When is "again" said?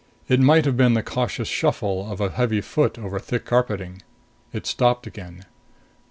5.05-5.45